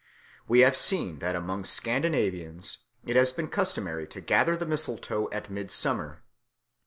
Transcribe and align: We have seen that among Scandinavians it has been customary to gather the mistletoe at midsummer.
We 0.47 0.61
have 0.61 0.75
seen 0.75 1.19
that 1.19 1.35
among 1.35 1.63
Scandinavians 1.63 2.85
it 3.05 3.15
has 3.15 3.31
been 3.31 3.49
customary 3.49 4.07
to 4.07 4.19
gather 4.19 4.57
the 4.57 4.65
mistletoe 4.65 5.29
at 5.31 5.51
midsummer. 5.51 6.23